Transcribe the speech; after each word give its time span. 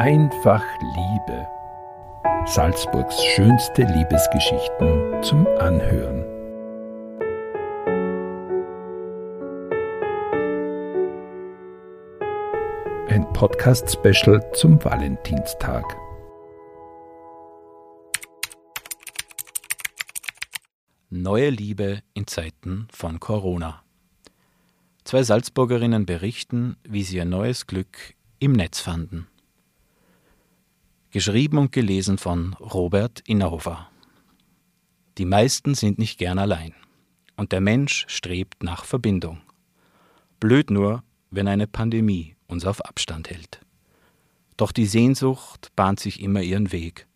Einfach 0.00 0.64
Liebe. 0.80 1.46
Salzburgs 2.46 3.22
schönste 3.22 3.82
Liebesgeschichten 3.82 5.22
zum 5.22 5.46
Anhören. 5.58 6.24
Ein 13.10 13.30
Podcast-Special 13.34 14.50
zum 14.54 14.82
Valentinstag. 14.82 15.84
Neue 21.10 21.50
Liebe 21.50 22.02
in 22.14 22.26
Zeiten 22.26 22.88
von 22.90 23.20
Corona. 23.20 23.82
Zwei 25.04 25.24
Salzburgerinnen 25.24 26.06
berichten, 26.06 26.78
wie 26.84 27.02
sie 27.02 27.18
ihr 27.18 27.26
neues 27.26 27.66
Glück 27.66 28.14
im 28.38 28.52
Netz 28.52 28.80
fanden. 28.80 29.29
Geschrieben 31.12 31.58
und 31.58 31.72
gelesen 31.72 32.18
von 32.18 32.54
Robert 32.54 33.20
Innerhofer. 33.26 33.88
Die 35.18 35.24
meisten 35.24 35.74
sind 35.74 35.98
nicht 35.98 36.18
gern 36.18 36.38
allein. 36.38 36.72
Und 37.36 37.50
der 37.50 37.60
Mensch 37.60 38.04
strebt 38.06 38.62
nach 38.62 38.84
Verbindung. 38.84 39.40
Blöd 40.38 40.70
nur, 40.70 41.02
wenn 41.32 41.48
eine 41.48 41.66
Pandemie 41.66 42.36
uns 42.46 42.64
auf 42.64 42.84
Abstand 42.84 43.28
hält. 43.28 43.60
Doch 44.56 44.70
die 44.70 44.86
Sehnsucht 44.86 45.72
bahnt 45.74 45.98
sich 45.98 46.22
immer 46.22 46.42
ihren 46.42 46.70
Weg. 46.70 47.08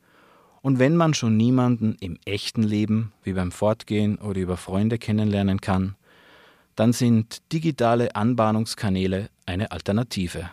Und 0.61 0.81
wenn 0.81 0.97
man 0.97 1.15
schon 1.15 1.37
niemanden 1.37 1.95
im 2.01 2.19
echten 2.25 2.65
Leben, 2.65 3.13
wie 3.23 3.35
beim 3.35 3.53
Fortgehen 3.53 4.19
oder 4.19 4.41
über 4.41 4.57
Freunde 4.57 4.99
kennenlernen 4.99 5.61
kann, 5.61 5.95
dann 6.75 6.93
sind 6.93 7.53
digitale 7.53 8.17
Anbahnungskanäle 8.17 9.31
eine 9.47 9.71
Alternative. 9.71 10.51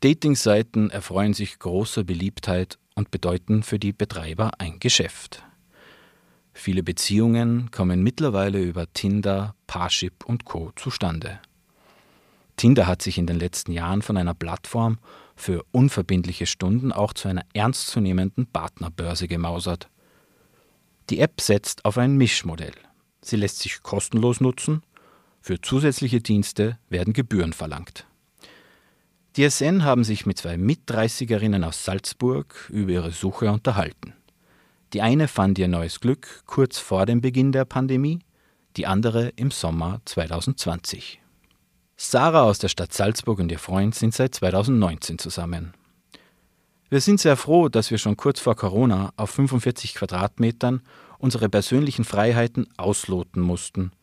Dating-Seiten 0.00 0.90
erfreuen 0.90 1.32
sich 1.32 1.58
großer 1.58 2.04
Beliebtheit 2.04 2.78
und 2.94 3.10
bedeuten 3.10 3.62
für 3.62 3.78
die 3.78 3.92
Betreiber 3.92 4.52
ein 4.58 4.78
Geschäft. 4.78 5.42
Viele 6.52 6.82
Beziehungen 6.82 7.70
kommen 7.70 8.02
mittlerweile 8.02 8.62
über 8.62 8.92
Tinder, 8.92 9.54
Parship 9.66 10.24
und 10.24 10.44
Co. 10.44 10.72
zustande. 10.76 11.38
Tinder 12.56 12.86
hat 12.86 13.02
sich 13.02 13.18
in 13.18 13.26
den 13.26 13.38
letzten 13.38 13.72
Jahren 13.72 14.00
von 14.00 14.16
einer 14.16 14.34
Plattform 14.34 14.98
für 15.34 15.64
unverbindliche 15.72 16.46
Stunden 16.46 16.92
auch 16.92 17.12
zu 17.12 17.28
einer 17.28 17.44
ernstzunehmenden 17.52 18.46
Partnerbörse 18.46 19.28
gemausert. 19.28 19.90
Die 21.10 21.20
App 21.20 21.40
setzt 21.40 21.84
auf 21.84 21.98
ein 21.98 22.16
Mischmodell. 22.16 22.74
Sie 23.20 23.36
lässt 23.36 23.58
sich 23.58 23.82
kostenlos 23.82 24.40
nutzen, 24.40 24.82
für 25.40 25.60
zusätzliche 25.60 26.20
Dienste 26.20 26.78
werden 26.88 27.12
Gebühren 27.12 27.52
verlangt. 27.52 28.06
Die 29.36 29.50
SN 29.50 29.84
haben 29.84 30.02
sich 30.02 30.24
mit 30.24 30.38
zwei 30.38 30.56
Mit-30erinnen 30.56 31.62
aus 31.62 31.84
Salzburg 31.84 32.70
über 32.70 32.92
ihre 32.92 33.10
Suche 33.10 33.52
unterhalten. 33.52 34.14
Die 34.94 35.02
eine 35.02 35.28
fand 35.28 35.58
ihr 35.58 35.68
neues 35.68 36.00
Glück 36.00 36.42
kurz 36.46 36.78
vor 36.78 37.04
dem 37.04 37.20
Beginn 37.20 37.52
der 37.52 37.66
Pandemie, 37.66 38.20
die 38.78 38.86
andere 38.86 39.28
im 39.36 39.50
Sommer 39.50 40.00
2020. 40.06 41.20
Sarah 41.98 42.44
aus 42.44 42.60
der 42.60 42.68
Stadt 42.68 42.94
Salzburg 42.94 43.38
und 43.38 43.52
ihr 43.52 43.58
Freund 43.58 43.94
sind 43.94 44.14
seit 44.14 44.34
2019 44.34 45.18
zusammen. 45.18 45.74
Wir 46.88 47.02
sind 47.02 47.20
sehr 47.20 47.36
froh, 47.36 47.68
dass 47.68 47.90
wir 47.90 47.98
schon 47.98 48.16
kurz 48.16 48.40
vor 48.40 48.56
Corona 48.56 49.12
auf 49.16 49.28
45 49.28 49.96
Quadratmetern 49.96 50.80
unsere 51.18 51.50
persönlichen 51.50 52.06
Freiheiten 52.06 52.68
ausloten 52.78 53.42
mussten– 53.42 53.92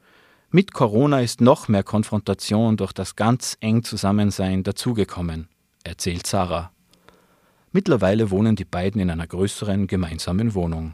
mit 0.53 0.71
Corona 0.71 1.19
ist 1.19 1.41
noch 1.41 1.67
mehr 1.67 1.81
Konfrontation 1.81 2.77
durch 2.77 2.93
das 2.93 3.15
ganz 3.15 3.57
eng 3.59 3.83
Zusammensein 3.83 4.61
dazugekommen, 4.61 5.47
erzählt 5.83 6.27
Sarah. 6.27 6.71
Mittlerweile 7.71 8.29
wohnen 8.29 8.55
die 8.55 8.63
beiden 8.63 9.01
in 9.01 9.09
einer 9.09 9.25
größeren 9.25 9.87
gemeinsamen 9.87 10.53
Wohnung. 10.53 10.93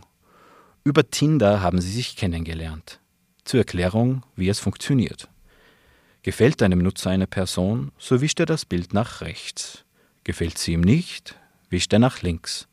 Über 0.85 1.09
Tinder 1.09 1.61
haben 1.61 1.81
sie 1.81 1.91
sich 1.91 2.15
kennengelernt. 2.15 3.01
Zur 3.43 3.59
Erklärung, 3.59 4.23
wie 4.37 4.47
es 4.47 4.61
funktioniert. 4.61 5.27
Gefällt 6.23 6.63
einem 6.63 6.79
Nutzer 6.79 7.09
eine 7.09 7.27
Person, 7.27 7.91
so 7.97 8.21
wischt 8.21 8.39
er 8.39 8.45
das 8.45 8.63
Bild 8.63 8.93
nach 8.93 9.19
rechts. 9.19 9.83
Gefällt 10.23 10.57
sie 10.57 10.71
ihm 10.71 10.81
nicht, 10.81 11.35
wischt 11.69 11.91
er 11.91 11.99
nach 11.99 12.21
links. 12.21 12.69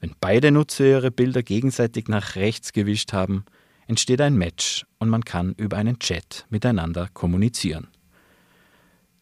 Wenn 0.00 0.16
beide 0.20 0.50
Nutzer 0.50 0.86
ihre 0.86 1.12
Bilder 1.12 1.44
gegenseitig 1.44 2.08
nach 2.08 2.34
rechts 2.34 2.72
gewischt 2.72 3.12
haben, 3.12 3.44
entsteht 3.90 4.20
ein 4.20 4.36
Match 4.36 4.86
und 5.00 5.08
man 5.08 5.24
kann 5.24 5.52
über 5.56 5.76
einen 5.76 5.98
Chat 5.98 6.46
miteinander 6.48 7.08
kommunizieren. 7.12 7.88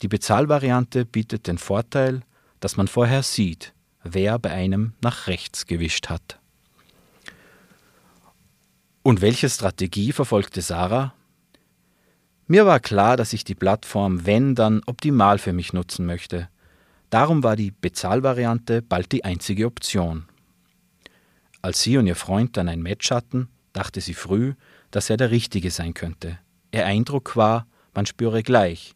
Die 0.03 0.09
Bezahlvariante 0.09 1.06
bietet 1.06 1.47
den 1.47 1.56
Vorteil, 1.56 2.21
dass 2.61 2.77
man 2.77 2.87
vorher 2.87 3.23
sieht, 3.23 3.73
wer 4.05 4.39
bei 4.39 4.51
einem 4.51 4.93
nach 5.01 5.27
rechts 5.27 5.65
gewischt 5.65 6.11
hat. 6.11 6.39
Und 9.03 9.23
welche 9.23 9.49
Strategie 9.49 10.12
verfolgte 10.12 10.61
Sarah? 10.61 11.15
Mir 12.47 12.67
war 12.67 12.78
klar, 12.78 13.17
dass 13.17 13.33
ich 13.33 13.45
die 13.45 13.55
Plattform, 13.55 14.27
wenn 14.27 14.55
dann, 14.55 14.83
optimal 14.84 15.39
für 15.39 15.55
mich 15.55 15.73
nutzen 15.73 16.05
möchte. 16.05 16.51
Darum 17.09 17.43
war 17.43 17.57
die 17.57 17.71
Bezahlvariante 17.71 18.83
bald 18.83 19.12
die 19.12 19.25
einzige 19.25 19.65
Option. 19.65 20.27
Als 21.62 21.81
sie 21.81 21.97
und 21.97 22.07
ihr 22.07 22.17
Freund 22.17 22.59
dann 22.59 22.69
ein 22.69 22.83
Match 22.83 23.11
hatten, 23.11 23.49
dachte 23.78 24.00
sie 24.00 24.15
früh, 24.15 24.55
dass 24.91 25.09
er 25.09 25.16
der 25.16 25.31
Richtige 25.31 25.71
sein 25.71 25.94
könnte. 25.94 26.39
Ihr 26.72 26.84
Eindruck 26.84 27.37
war, 27.37 27.66
man 27.94 28.06
spüre 28.06 28.43
gleich, 28.43 28.94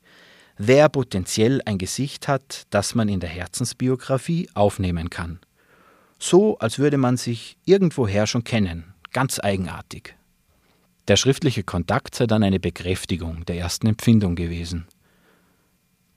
wer 0.59 0.89
potenziell 0.89 1.63
ein 1.65 1.79
Gesicht 1.79 2.29
hat, 2.29 2.67
das 2.71 2.95
man 2.95 3.09
in 3.09 3.21
der 3.21 3.31
Herzensbiografie 3.31 4.51
aufnehmen 4.55 5.09
kann. 5.09 5.39
So, 6.19 6.59
als 6.59 6.79
würde 6.79 6.99
man 6.99 7.17
sich 7.17 7.57
irgendwoher 7.65 8.27
schon 8.27 8.45
kennen, 8.45 8.93
ganz 9.13 9.39
eigenartig. 9.39 10.15
Der 11.09 11.17
schriftliche 11.17 11.63
Kontakt 11.63 12.15
sei 12.15 12.27
dann 12.27 12.43
eine 12.43 12.61
Bekräftigung 12.61 13.45
der 13.47 13.57
ersten 13.57 13.87
Empfindung 13.87 14.35
gewesen. 14.35 14.87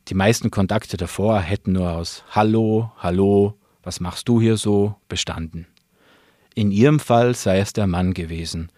Die 0.08 0.14
meisten 0.14 0.52
Kontakte 0.52 0.98
davor 0.98 1.40
hätten 1.40 1.72
nur 1.72 1.92
aus 1.92 2.24
Hallo, 2.32 2.92
Hallo, 2.98 3.58
was 3.84 4.00
machst 4.00 4.28
du 4.28 4.42
hier 4.42 4.58
so 4.58 4.96
bestanden. 5.08 5.68
In 6.58 6.72
ihrem 6.72 7.02
Fall 7.02 7.36
sei 7.36 7.60
es 7.60 7.74
der 7.74 7.86
Mann 7.86 8.14
gewesen, 8.14 8.72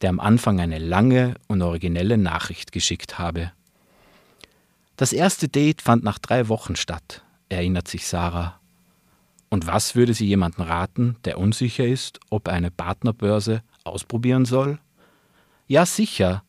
der 0.00 0.08
am 0.08 0.18
Anfang 0.18 0.60
eine 0.60 0.78
lange 0.78 1.34
und 1.46 1.60
originelle 1.60 2.16
Nachricht 2.16 2.72
geschickt 2.72 3.18
habe. 3.18 3.52
Das 4.96 5.12
erste 5.12 5.46
Date 5.46 5.82
fand 5.82 6.02
nach 6.02 6.18
drei 6.18 6.48
Wochen 6.48 6.74
statt, 6.74 7.22
erinnert 7.50 7.86
sich 7.86 8.06
Sarah. 8.06 8.58
Und 9.50 9.66
was 9.66 9.94
würde 9.94 10.14
sie 10.14 10.26
jemanden 10.26 10.62
raten, 10.62 11.16
der 11.26 11.38
unsicher 11.38 11.86
ist, 11.86 12.18
ob 12.30 12.48
er 12.48 12.54
eine 12.54 12.70
Partnerbörse 12.70 13.62
ausprobieren 13.84 14.46
soll? 14.46 14.78
Ja, 15.66 15.84
sicher. 15.84 16.42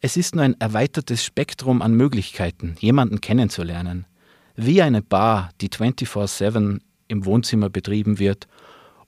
Es 0.00 0.16
ist 0.16 0.34
nur 0.34 0.44
ein 0.44 0.58
erweitertes 0.58 1.24
Spektrum 1.24 1.82
an 1.82 1.92
Möglichkeiten, 1.92 2.76
jemanden 2.80 3.20
kennenzulernen. 3.20 4.06
Wie 4.54 4.80
eine 4.80 5.02
Bar, 5.02 5.50
die 5.60 5.68
24-7 5.68 6.80
im 7.08 7.24
Wohnzimmer 7.26 7.68
betrieben 7.68 8.18
wird 8.18 8.48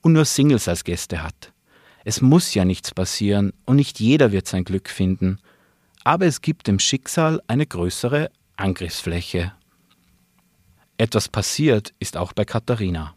und 0.01 0.13
nur 0.13 0.25
Singles 0.25 0.67
als 0.67 0.83
Gäste 0.83 1.23
hat. 1.23 1.51
Es 2.05 2.21
muss 2.21 2.53
ja 2.53 2.65
nichts 2.65 2.93
passieren 2.93 3.53
und 3.65 3.75
nicht 3.75 3.99
jeder 3.99 4.31
wird 4.31 4.47
sein 4.47 4.63
Glück 4.63 4.89
finden, 4.89 5.39
aber 6.03 6.25
es 6.25 6.41
gibt 6.41 6.67
dem 6.67 6.79
Schicksal 6.79 7.41
eine 7.47 7.65
größere 7.65 8.31
Angriffsfläche. 8.55 9.53
Etwas 10.97 11.27
passiert 11.27 11.93
ist 11.99 12.17
auch 12.17 12.33
bei 12.33 12.45
Katharina. 12.45 13.13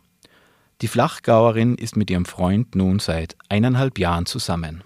Die 0.81 0.89
Flachgauerin 0.89 1.77
ist 1.77 1.97
mit 1.97 2.11
ihrem 2.11 2.25
Freund 2.25 2.75
nun 2.75 2.99
seit 2.99 3.37
eineinhalb 3.49 3.99
Jahren 3.99 4.27
zusammen. 4.27 4.83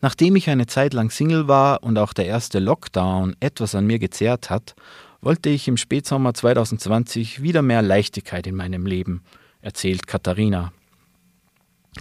Nachdem 0.00 0.36
ich 0.36 0.50
eine 0.50 0.66
Zeit 0.66 0.92
lang 0.92 1.10
Single 1.10 1.48
war 1.48 1.82
und 1.82 1.96
auch 1.96 2.12
der 2.12 2.26
erste 2.26 2.58
Lockdown 2.58 3.36
etwas 3.40 3.74
an 3.74 3.86
mir 3.86 3.98
gezehrt 3.98 4.50
hat, 4.50 4.74
wollte 5.20 5.48
ich 5.48 5.68
im 5.68 5.76
Spätsommer 5.76 6.34
2020 6.34 7.40
wieder 7.40 7.62
mehr 7.62 7.82
Leichtigkeit 7.82 8.46
in 8.46 8.56
meinem 8.56 8.84
Leben– 8.84 9.22
erzählt 9.64 10.06
Katharina. 10.06 10.72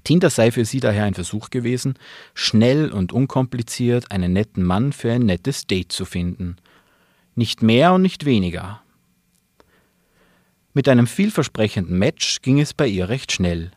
Tinder 0.04 0.30
sei 0.30 0.52
für 0.52 0.66
sie 0.66 0.80
daher 0.80 1.06
ein 1.06 1.14
Versuch 1.14 1.50
gewesen, 1.50 1.96
schnell 2.34 2.92
und 2.92 3.14
unkompliziert 3.14 4.12
einen 4.12 4.34
netten 4.34 4.64
Mann 4.64 4.92
für 4.92 5.12
ein 5.12 5.26
nettes 5.26 5.66
Date 5.68 5.92
zu 5.92 6.06
finden. 6.06 6.58
Nicht 7.36 7.62
mehr 7.62 7.94
und 7.94 8.02
nicht 8.02 8.26
weniger. 8.26 8.82
Mit 10.74 10.90
einem 10.90 11.08
vielversprechenden 11.08 11.98
Match 11.98 12.42
ging 12.42 12.60
es 12.60 12.74
bei 12.74 12.88
ihr 12.88 13.10
recht 13.10 13.32
schnell. 13.32 13.72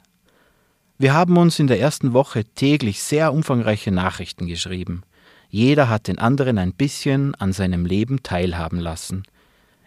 Wir 0.99 1.13
haben 1.13 1.37
uns 1.37 1.59
in 1.59 1.67
der 1.67 1.79
ersten 1.79 2.15
Woche 2.15 2.45
täglich 2.45 3.03
sehr 3.03 3.33
umfangreiche 3.33 3.93
Nachrichten 3.93 4.47
geschrieben. 4.47 5.03
Jeder 5.51 5.89
hat 5.91 6.09
den 6.09 6.19
anderen 6.19 6.59
ein 6.59 6.73
bisschen 6.73 7.35
an 7.35 7.53
seinem 7.53 7.87
Leben 7.87 8.23
teilhaben 8.23 8.81
lassen– 8.81 9.23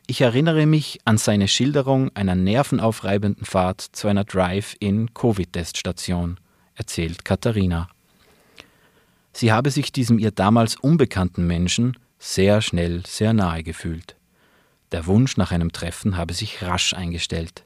ich 0.10 0.22
erinnere 0.22 0.66
mich 0.66 1.00
an 1.06 1.20
seine 1.20 1.48
Schilderung 1.48 2.10
einer 2.16 2.34
nervenaufreibenden 2.34 3.46
Fahrt 3.46 3.80
zu 3.80 4.08
einer 4.08 4.24
Drive-in-Covid-Teststation, 4.24 6.40
erzählt 6.74 7.24
Katharina. 7.24 7.88
Sie 9.34 9.52
habe 9.52 9.70
sich 9.70 9.92
diesem 9.92 10.18
ihr 10.18 10.32
damals 10.32 10.78
unbekannten 10.78 11.46
Menschen 11.46 11.96
sehr 12.18 12.62
schnell 12.62 13.04
sehr 13.06 13.34
nahe 13.34 13.62
gefühlt. 13.62 14.16
Der 14.92 15.06
Wunsch 15.06 15.38
nach 15.38 15.52
einem 15.52 15.72
Treffen 15.72 16.18
habe 16.18 16.34
sich 16.34 16.64
rasch 16.64 16.96
eingestellt. 16.96 17.64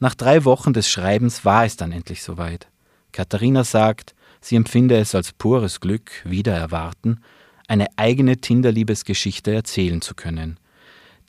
Nach 0.00 0.16
drei 0.16 0.44
Wochen 0.44 0.72
des 0.72 0.90
Schreibens 0.90 1.44
war 1.44 1.64
es 1.64 1.76
dann 1.76 1.92
endlich 1.92 2.24
soweit. 2.24 2.66
Katharina 3.12 3.62
sagt, 3.62 4.16
sie 4.40 4.56
empfinde 4.56 4.98
es 4.98 5.14
als 5.14 5.32
pures 5.32 5.78
Glück, 5.78 6.10
wieder 6.24 6.56
erwarten, 6.56 7.20
eine 7.68 7.86
eigene 7.94 8.38
Tinder-Liebesgeschichte 8.38 9.54
erzählen 9.54 10.02
zu 10.02 10.16
können, 10.16 10.58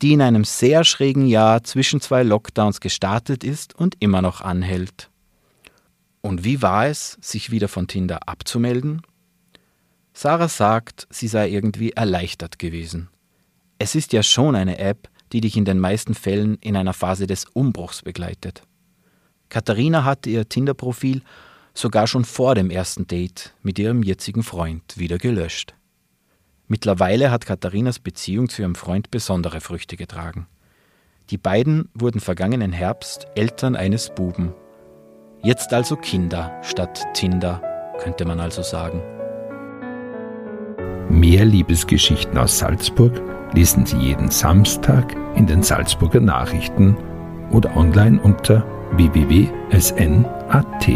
die 0.03 0.11
in 0.11 0.21
einem 0.21 0.43
sehr 0.43 0.83
schrägen 0.83 1.25
Jahr 1.25 1.63
zwischen 1.63 2.01
zwei 2.01 2.23
Lockdowns 2.23 2.81
gestartet 2.81 3.45
ist 3.45 3.73
und 3.73 3.95
immer 4.01 4.21
noch 4.21 4.41
anhält. 4.41 5.09
Und 6.19 6.43
wie 6.43 6.61
war 6.61 6.87
es, 6.87 7.17
sich 7.21 7.51
wieder 7.51 7.69
von 7.69 7.87
Tinder 7.87 8.27
abzumelden? 8.27 9.01
Sarah 10.13 10.49
sagt, 10.49 11.07
sie 11.09 11.29
sei 11.29 11.49
irgendwie 11.49 11.91
erleichtert 11.91 12.59
gewesen. 12.59 13.07
Es 13.79 13.95
ist 13.95 14.11
ja 14.11 14.23
schon 14.23 14.57
eine 14.57 14.77
App, 14.77 15.07
die 15.31 15.39
dich 15.39 15.55
in 15.55 15.63
den 15.63 15.79
meisten 15.79 16.15
Fällen 16.15 16.57
in 16.59 16.75
einer 16.75 16.93
Phase 16.93 17.25
des 17.25 17.45
Umbruchs 17.45 18.01
begleitet. 18.01 18.61
Katharina 19.47 20.03
hatte 20.03 20.29
ihr 20.29 20.49
Tinder-Profil 20.49 21.21
sogar 21.73 22.07
schon 22.07 22.25
vor 22.25 22.55
dem 22.55 22.69
ersten 22.69 23.07
Date 23.07 23.53
mit 23.61 23.79
ihrem 23.79 24.03
jetzigen 24.03 24.43
Freund 24.43 24.97
wieder 24.97 25.17
gelöscht. 25.17 25.73
Mittlerweile 26.73 27.29
hat 27.29 27.45
Katharinas 27.45 27.99
Beziehung 27.99 28.49
zu 28.49 28.63
ihrem 28.63 28.73
Freund 28.73 29.11
besondere 29.11 29.61
Früchte 29.61 29.95
getragen. 29.95 30.47
Die 31.29 31.37
beiden 31.37 31.87
wurden 31.93 32.19
vergangenen 32.19 32.71
Herbst 32.71 33.27
Eltern 33.35 33.75
eines 33.75 34.09
Buben. 34.09 34.55
Jetzt 35.43 35.71
also 35.71 35.95
Kinder 35.95 36.51
statt 36.63 37.05
Tinder, 37.13 37.61
könnte 37.99 38.25
man 38.25 38.39
also 38.39 38.63
sagen. 38.63 39.03
Mehr 41.11 41.45
Liebesgeschichten 41.45 42.39
aus 42.39 42.57
Salzburg 42.57 43.21
lesen 43.53 43.85
Sie 43.85 43.97
jeden 43.97 44.31
Samstag 44.31 45.15
in 45.35 45.45
den 45.45 45.61
Salzburger 45.61 46.21
Nachrichten 46.21 46.97
oder 47.51 47.77
online 47.77 48.19
unter 48.19 48.65
www.sn.at. 48.93 50.87